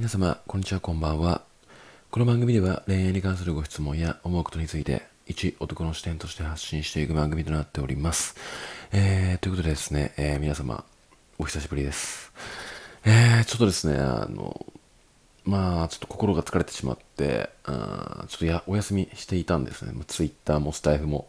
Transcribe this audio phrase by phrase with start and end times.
[0.00, 1.42] 皆様、こんにちは、こんばんは。
[2.10, 8.34] この番組では恋愛に関するご質問や思うことについて、一男の視点として発信していく番組となっております。
[8.92, 10.84] えー、ということでですね、えー、皆様、
[11.38, 12.32] お久しぶりです。
[13.04, 14.64] えー、ちょっとですね、あの、
[15.44, 19.92] まあ、ちょっと心が疲れてしまって、あちょっとやお休みしていたんですね。
[20.06, 21.28] ツイッターもスタイフも。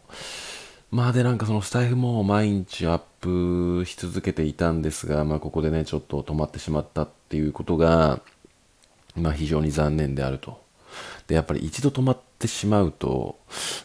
[0.90, 8.22] まあでなんかそのスタイフも毎日アップし続けていたんですが、まあここでね、ちょっと止まってしまったっていうことが、
[9.14, 10.62] まあ非常に残念であると。
[11.26, 13.38] で、やっぱり一度止まってしまうと、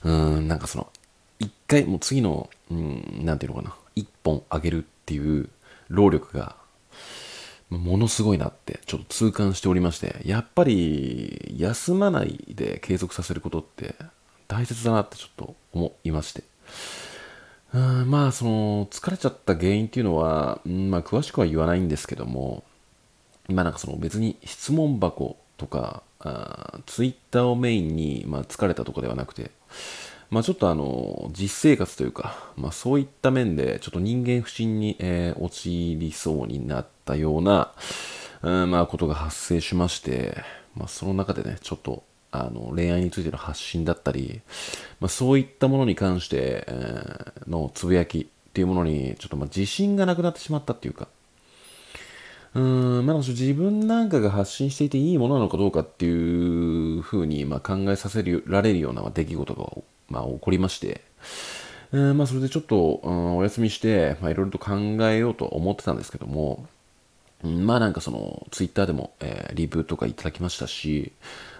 [0.04, 0.88] うん、なんかその、
[1.40, 5.50] 一回、もう次の、うん、なんていうのかな、一本上げるっていう
[5.90, 6.56] 労力が、
[7.70, 13.96] ものすごいなってちょっと痛感しておりまして、やっぱり休まないで継続させることって
[14.48, 16.44] 大切だなってちょっと思いまして。
[17.74, 22.64] うんまあその疲れちゃった原因っていうのは、うんまあ、詳しくは言わないんですけども
[23.50, 26.04] まあなんかその別に質問箱とか
[26.86, 29.52] ツイッターをメインに、まあ、疲れたとかではなくて
[30.30, 37.72] まあちょっとあの実生活というか、まあ、そういった面でちょっと人間不信に、えー、陥りそうになったような、
[38.42, 40.38] うんまあ、ことが発生しまして、
[40.76, 44.42] まあ、その中でねちょっとあの恋愛についての発信だったり、
[45.00, 51.08] まあ、そういったものに関して、えー、のつぶやきっていうものにちょっとまあ自信がなくなってしまったっていうか、
[52.56, 59.70] うーん、まあ、自分なんかが発信していていいものなのかどうかっていうふうに、まあ、考えさせられるような出来事が、
[60.10, 61.02] まあ、起こりまして、
[61.92, 64.76] うん、まあ、それでちょっと、うん、お休みして、まあ、いろいろと考
[65.10, 66.68] えようと思ってたんですけども、
[67.44, 71.14] まあなんかその、ツイッターでも、えー、リブとかいただきましたし、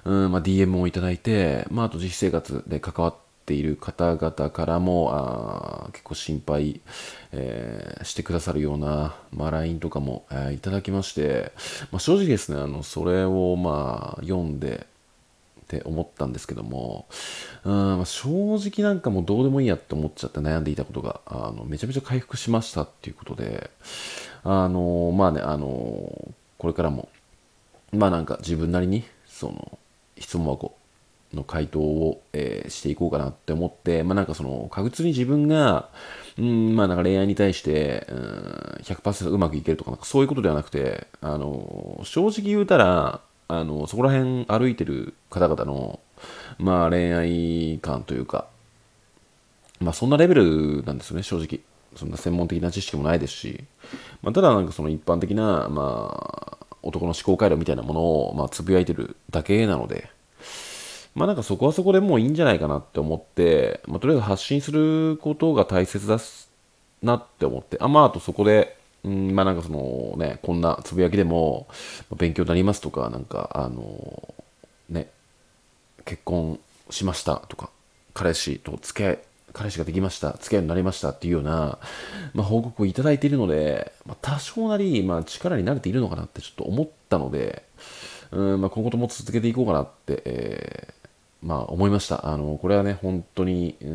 [0.06, 3.16] うんまあ、DM をいただいて、まあ、あと実生活で関わっ
[3.48, 6.82] ている方々からも、あ結構心配、
[7.32, 11.54] えー、してくださるような、まあ、LINE とかも、えー、いただきまして、
[11.92, 14.86] まあ、正直ですね、あの、それをまあ、読んで、
[15.62, 17.08] って思ったんですけども、
[17.66, 23.70] うん、正直なんかもうどうでもいいやって思っちゃって悩んでいたことが、あの、めちゃめちゃ回復しましたっていうことで、
[24.44, 27.10] あの、まあね、あの、これからも、
[27.92, 29.78] まあなんか自分なりに、その、
[30.18, 30.78] 質問箱
[31.34, 35.90] の回答を、えー、していこうかなって思って、まあなんかその、確実に自分が、
[36.38, 38.18] うん、まあなんか恋愛に対して、うん、
[38.84, 46.00] 100%うまくいけるとか、なんかそういうことではなくて、あの、正直言うたら、あの、そこら辺歩いてる方々の、
[46.60, 48.48] まあ恋愛観というか、
[49.80, 51.62] まあそんなレベルなんですよね、正直。
[51.96, 53.64] そんな専門的な知識もないですし、
[54.22, 60.10] まあ、ただなんかその一般的な、まあ、男の思考回路みたいなものを、まあ、つぶやいてるだけなので、
[61.18, 66.20] まあなんかそこはそこでもういいんじゃないかなって思って、まあ、とりあえず発信することが大切だ
[67.02, 71.68] なって思って、あまああとそこで、うん、まあなんかそのね、こんなつぶやきでも
[72.16, 74.36] 勉強になりますとか、なんかあの
[74.90, 75.10] ね、
[76.06, 76.60] 結婚
[76.92, 77.72] しましたとか、
[78.14, 79.20] 彼氏と付き合い、
[79.54, 81.80] 彼氏ができました、付き合いになりましたっていうような、
[82.36, 87.64] まあ、報告をいただいているので、まあ、多少なり、まあ、力に慣れているのかなってちょっと思ったので、
[88.32, 90.94] うんまあ、今後とも続けていこうかなって、えー、
[91.44, 92.28] まあ、思いました。
[92.28, 93.86] あの、これはね、本当に、う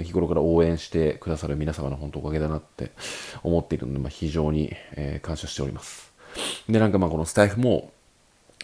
[0.00, 2.90] ん、日頃から応援してくださる皆様の本当おかげだなって
[3.42, 6.12] 思っているので、まあ、非常に、えー、感謝しております。
[6.68, 7.90] で、なんかまあ、このスタイフも、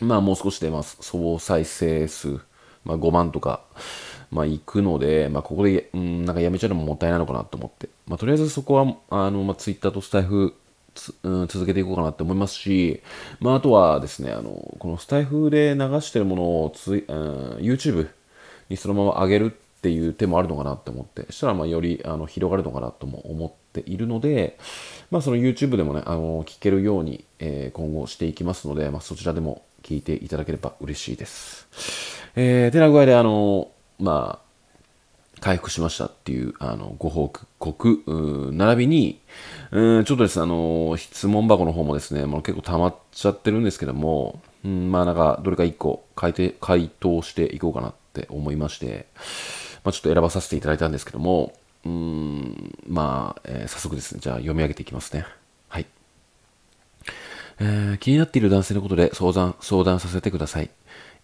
[0.01, 2.41] まあ、もう少しで、まあ、総再生数、
[2.85, 3.63] まあ、5万とか、
[4.31, 10.55] まあ、行くので、まあ、ここで、うん、なんかやめちゃうのももったいないのかなと思って、まあ、とりあえずそこは、あの、まあ、ツイッターとスタイフ、
[11.49, 13.03] 続けていこうかなって思いますし、
[13.41, 18.09] まあ、あとはですね、あの、このスタイフで流してるものをつ、うん、YouTube
[18.69, 24.59] にそのまま上げるっていう手もあるのかなって思って、したら、まあ、より、あの、広がるのかなとも思っているので、
[25.11, 31.69] まあ、その YouTube でもね、あの、聞けるように、えー、今後していきますので、まあ、そちらでも聞いていただければ嬉しいです。
[32.35, 34.47] えー、てな具合で、あの、まあ、
[35.41, 39.21] 回復しましたっていう、あの、ご報告、並びに、
[39.71, 49.07] うん、ちょっとですね、あの、質問箱の方もですね、もう結構溜まっちゃってるんですけども、うん、まあなんか、どれか一個回答回答していこうかなって思いまして、
[49.85, 51.53] まあちょっと選ばさせていただいたんですけども、
[51.85, 55.25] うん、まあ、えー、早速ですね、じゃあ読み上げていきますね。
[55.69, 55.87] はい。
[57.61, 60.71] えー、気になっている男性のことで相談、相談させてください。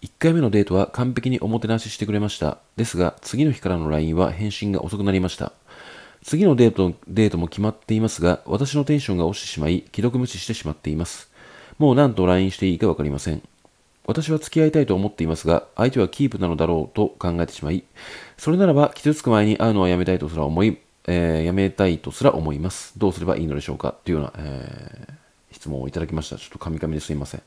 [0.03, 2.59] 1回目のデートは完璧におもてなししてくれました。
[2.77, 5.53] ですが、次の日からの LINE は返信が遅くなりました。
[6.23, 11.31] 次のデートデートも決まっていますが、私のテンションが落ちてしまい、既読無視してしまっています。
[11.79, 13.43] もう何と LINE していいかわかりません。
[14.13, 17.85] 私は付き合いたいと思っていますが、相手はキープなのだろうと考えてしまい、
[18.37, 22.99] それならば傷つく前に会うのはやめたいとすら思い、えー、やめたいとすら思います。
[22.99, 23.95] どうすればいいのでしょうか？
[24.05, 26.37] というような、えー、質問をいただきました。
[26.37, 27.43] ちょっとカミカミですいません。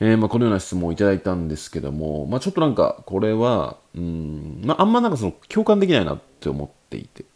[0.00, 7.22] えー、まあ、このような質問をいただいたんですけども、まあ、ちょっとなんか、これは、うん、まあ、あんまなんかその、共感できないなって思っていて。
[7.22, 7.26] っ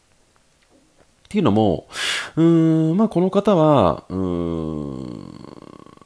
[1.29, 1.87] ていうのも、
[2.35, 5.58] うん、まあ、この方は、うん、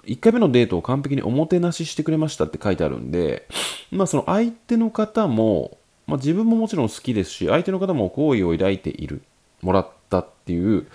[0.04, 3.46] 1回目のデートを完璧におもてなししてくれましたって書いてあるんで、
[3.90, 9.22] まあ、その相手の方も、まあ、自分ももちろん好きですし、相手の方も好意を抱いている、
[9.60, 10.86] もらったっていう、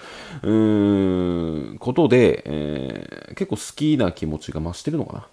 [0.44, 5.28] うーん、ことで、えー、結構好きな気持ちが増してるのかな。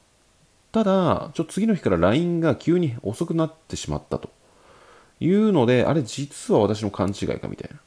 [0.71, 4.31] ただ、ちょっと次の日から LINE が急に遅くなってしまったと
[5.21, 7.81] いうので、あれ実は私の勘違いかみたいな。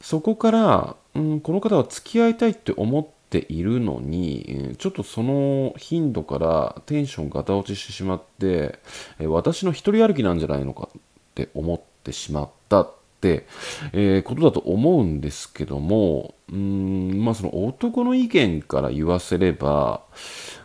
[0.00, 8.78] そこから、うん、この方は付き合いたいって思っているのに、ちょっとその頻度からテンションガタ落ちしてしまって、
[9.20, 11.00] 私の一人歩きなんじゃないのかっ
[11.34, 13.46] て思ってしまったって、
[13.92, 20.02] えー、ことだと思うんですけども、うん、まあその男の意見から言わせれば、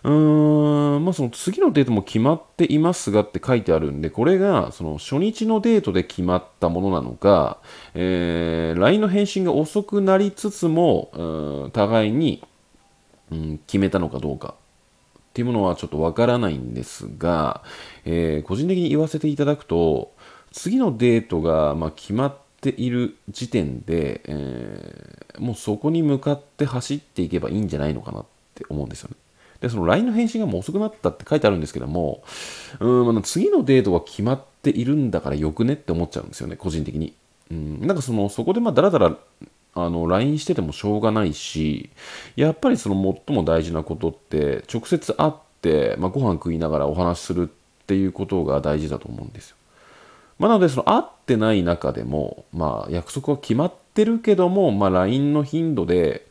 [0.04, 7.60] うーん、まあその次のデートも決まっていますがって書いてあるんで、これがその初日のデートで決まったものなのか、
[7.94, 12.44] えー、LINE の返信が遅くなりつつも、うん、互いに、
[13.32, 14.56] うん、決めたのかどうか
[15.30, 17.64] っていうものはちょっとわからないんですが、
[18.06, 20.12] えー、個人的に言わせていただくと、
[20.52, 29.16] 次のデートがま決まっている時点で、えー、もうそこに向かって走っていけばいいんじゃないのかなって思うんですよね。
[29.62, 32.24] で、その LINE の返信がもう遅くなったって書いてあるんですけども、
[32.80, 37.14] うん、次のデートが決まっているんだからよくねって思っちゃうんですよね、個人的に。
[37.52, 39.18] うん、なんかその、そこでまあ、だらだら、
[39.86, 41.90] あの、LINE しててもしょうがないし、
[42.36, 49.56] やっぱりその最も大事なことって、直接会って、まあ、ご飯食いながらお話しするっていうことが大事だと思うんですよ。
[50.38, 56.28] まあ、なので、その会ってない中でも、まあ、約束は決まってるけども、まあ、LINE の頻度で、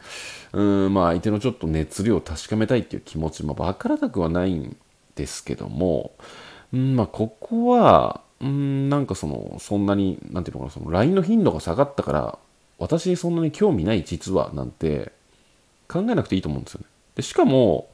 [0.52, 4.76] うんまあ相手のちょっと熱量を確かめたいっていう気持ちも分からなくはないん
[5.14, 6.12] ですけども、
[6.72, 12.38] うんまあ、ここは、うん、なんかその、そんなに、なんていうのかな、その LINE の頻度が下がったから、
[12.78, 15.12] 私にそんなに興味ない実はなんて
[15.88, 16.86] 考えなくていいと思うんですよね。
[17.16, 17.90] でしかも、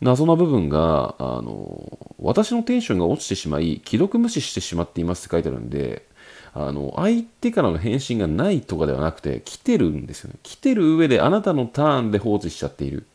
[0.00, 6.06] 謎な部分が、あの、私のテンションが落ちてしまい、既読無視してしまっていますって書いてあるんで、
[6.54, 10.36] あの、相手からの返信がないとかではなくて、来てるんですよね。
[10.42, 13.06] 来てる上であなたのターンで放置しちゃっている。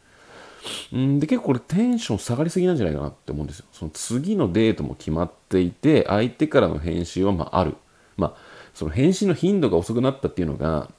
[0.96, 3.66] んで、結構これテンション下がりすぎなんじゃないかなって思うんですよ。
[3.72, 7.76] その次のデートも決まっていて、相手からの返信はまあある。
[8.18, 8.34] まあ、
[8.74, 10.90] その返信の頻度が遅くなったっていうのが、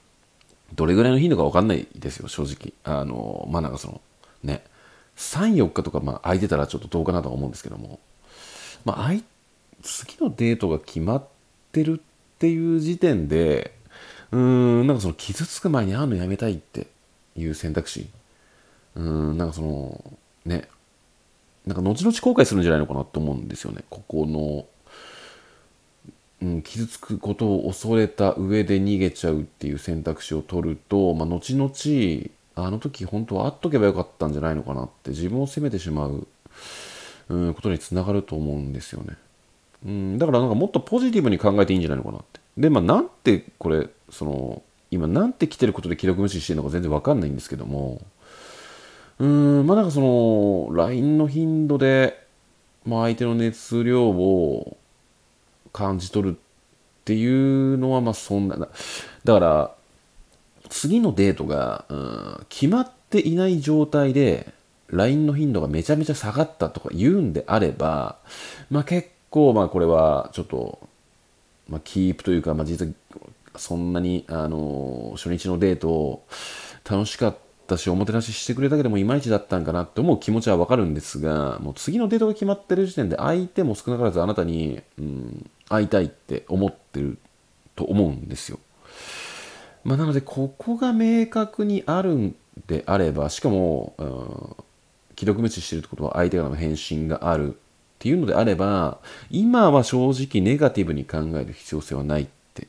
[0.73, 2.73] どれぐらいの頻度かわかんないですよ、正直。
[2.83, 4.01] あの、まあなんかその、
[4.43, 4.63] ね、
[5.15, 7.99] 3、4日とかまあ空いてたらちょっとどうかなとは思うんですけども、
[8.83, 9.23] まあい、
[9.81, 11.27] 次のデートが決まっ
[11.71, 13.73] てるっていう時点で、
[14.31, 16.87] うーん、なんかその傷つく前に会うのやめたいって
[17.35, 18.09] いう選択肢。
[18.95, 20.03] うーん、なんかその、
[20.45, 20.67] ね、
[21.65, 23.83] なんか後々後悔するんじゃないのかなと思うんですよね。
[23.89, 24.65] ここの、
[26.41, 36.27] うん、傷つくことを恐れた上で逃げちゃうっていう選択肢を取ると、まあ、後々、あの時本当は会っとけばよかったんじゃないのかなって自分を責めてしまう、
[37.29, 39.15] うん、ことにつながると思うんですよね。
[39.85, 42.39] うん、だからなんかもっとポジティブに考えていいんじゃないのかなって。
[42.57, 48.01] で、まあなんてこれ、その、今なんて来てることで既読無視してるのか全然わかんないんですけども、
[49.19, 52.25] うん、まあなんかその、LINE の頻度で、
[52.85, 54.77] まあ相手の熱量を
[55.75, 56.37] 感じ取るっ
[57.03, 59.75] ていうのはまあそんな、だから、
[60.69, 64.53] 次のデートが、うん、決まっていない状態で、
[64.87, 68.17] LINE の頻度がめちゃめちゃ下がったとか言うんであれば、
[68.71, 70.87] まあ結構、まあこれはちょっと、
[71.67, 72.91] まあキープというか、まあ実は
[73.57, 76.27] そんなに、あの、初日のデートを
[76.89, 87.17] 楽しかったし、おもてなししてくれたけどもいまいちだったんかなって思う気持ちはわかるんですが、もう次のデートが決まってる時点で相手も少なからずあなたに、うん、会いたいって思ってる
[87.75, 88.59] と思うんですよ。
[89.83, 92.35] まあ、なので、ここが明確にあるん
[92.67, 94.63] であれば、しかも、うん、
[95.17, 97.57] 既読無視してるってことは相手からの返信があるっ
[97.99, 102.67] ていうのであれば、今は正直ネガティブに考える必要性はないって、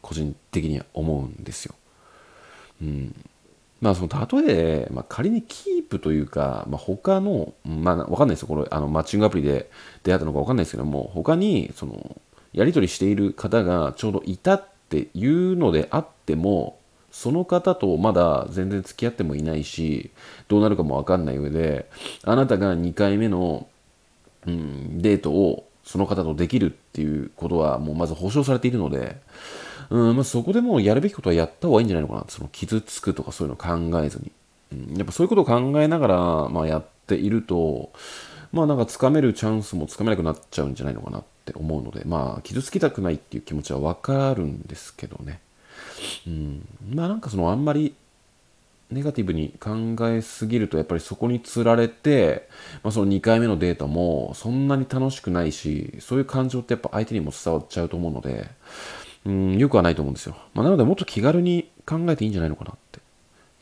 [0.00, 1.74] 個人的には思うんですよ。
[2.80, 3.14] うん。
[3.82, 8.48] まあその例え、まあ、仮にキープというか、まあ、他の、まあわかんないですよ。
[8.48, 9.70] これ、あのマッチングアプリで
[10.04, 12.16] 出会ったのかわかんないですけども、他に、その、
[12.52, 16.78] やり取りしている方がちょうどいたっていうのであっても、
[17.10, 20.12] その方とまだ全然付き合ってもいないし、
[20.48, 21.90] どうなるかもわかんない上で、
[22.22, 23.66] あなたが2回目の
[24.46, 29.16] うん、デートをその方とできるっていうことはもうまず保証されているので、
[29.90, 34.32] うんまあ、そこでもうやるべきことはやった方がいいんじゃないのかなその傷つくとかそういうのを考えずに、
[34.72, 36.16] うん、やっぱそういうことを考えながら、
[36.48, 37.92] まあ、やっていると、
[38.52, 45.40] まあなんか掴めるチャンスも掴めなくなっちゃうんじゃないのかなって思うので、まあ傷つきたくないっていう気持ちはわかるんですけどね。
[46.26, 46.68] うん。
[46.94, 47.94] まあなんかそのあんまり
[48.92, 52.48] ネガティブに考えすぎるとやっぱりそこにつられて、
[52.82, 58.48] まあ、その2回目のデートもそんなに楽しくないしそういう感情ってやっぱ相手にも伝わっちゃうと思うので
[59.24, 63.00] うんよくはないと思うんですよ、まあ、なのでもっと気軽に考えていいんじゃないのかなって。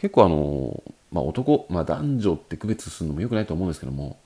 [0.00, 0.82] 結構あの、
[1.12, 4.18] まあ、男、まあ、男女って区別するのもよくないと思うんですけども、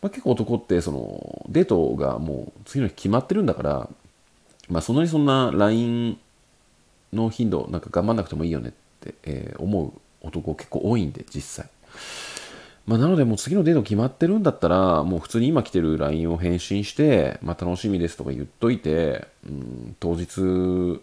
[0.00, 3.90] まあ、結構男ってそのデートがもう次の日決まってるんだから、
[4.70, 6.18] まあ、そんなにそんな LINE
[7.12, 9.92] の頻度なんか頑張んなくてもいいよねって、えー、思う
[10.22, 11.70] 男結構多いんで、実際。
[12.86, 21.00] まあ、なので、もう次のデート決まってるんだったら、もう普通に今来てる LINE を返信して、まあ、楽しみですとか言っといて、うん、当日、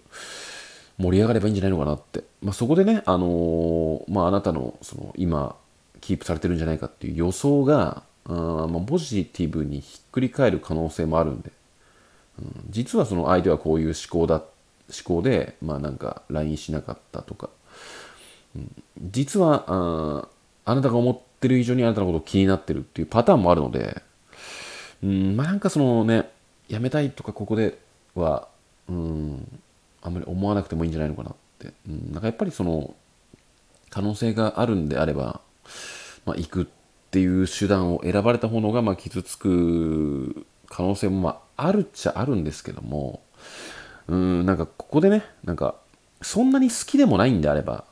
[0.97, 2.23] 盛り上がればいいんじゃないのかなって。
[2.41, 5.55] まあ、そこでね、あのー、まあ、あなたの、その、今、
[6.01, 11.51] キープされてるんじゃないかっていう予想が、あまあ、ポジティブにひっくり返る可能性もあるんで、
[12.39, 14.43] うん、実はその相手はこういう思考だ、思
[15.03, 17.49] 考で、まあなんか LINE しなかったとか、
[18.99, 20.27] 実はあ
[20.65, 24.01] あなたが思ってる以上にあなたのことを気になってるっていうパターンもあるので、
[25.03, 26.29] うん、まあなんかそのね、
[26.67, 27.77] やめたいとかここで
[28.15, 28.47] は、
[28.87, 29.61] うん、
[30.01, 31.73] あんまり思わなくてもいいんじゃないのかなって。
[31.87, 32.93] うん、なんかやっぱりその、
[33.89, 35.41] 可能性があるんであれば、
[36.25, 36.65] まあ行くっ
[37.11, 43.21] ていう手段を選ばれた方のが、まあ傷つく可能性もまああるっちゃあるんですけども、
[44.07, 45.75] うん、なんかここでね、なんか、
[46.21, 47.85] そんなに好きでもないんであれば、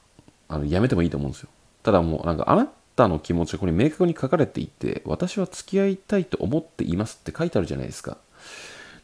[0.47, 1.49] あのやめてもいいと思うんですよ。
[1.83, 8.11] ただもうなんかあなたの気持ちがこれ明確に書かれていて、私は付き合いたいと思っていますって書いてあるじゃないですか。
[8.11, 8.21] だか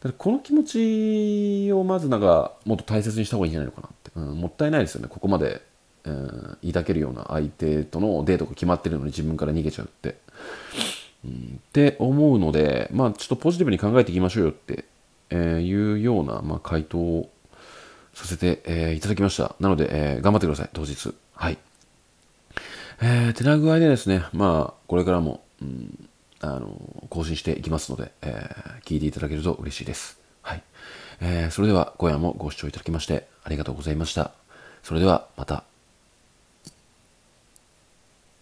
[0.09, 0.63] らこの気持
[1.67, 4.11] ちをまずなんかもっと大切にした方がいいんじゃないのかなって。
[4.15, 5.07] うん、もったいないですよね。
[5.09, 5.61] ここまで、
[6.03, 10.17] うん、抱けるような相手とのデートが決まってるのに自分から逃げちゃうって。
[11.25, 14.85] うん、って思うので、まあちょっとポジティブに考えていきましょうよって、
[15.29, 17.29] えー、いうような、まあ、回答を
[18.13, 19.55] させて、えー、いただきました。
[19.59, 21.13] なので、えー、頑張ってください、当日。
[21.35, 21.57] はい。
[23.01, 30.19] えー、てな具合でですね、まあ、これからも、うん、あの、更新していきますので、えー、聞いていただけると嬉しいです。
[30.41, 30.63] はい。
[31.21, 34.31] えー、それでは、今夜もご視聴いただきまして、ありがとうございました。
[34.83, 35.63] それでは、また。